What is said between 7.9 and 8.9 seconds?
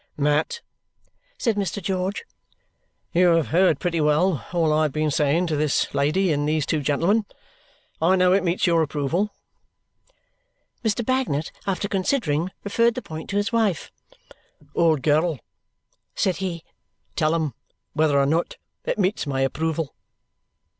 I know it meets your